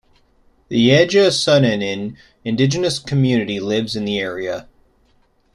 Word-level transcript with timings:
The 0.69 0.89
Eja 0.89 1.27
Sonene 1.29 2.17
indigenous 2.43 2.97
community 2.97 3.59
lives 3.59 3.95
in 3.95 4.03
the 4.03 4.17
area. 4.17 4.67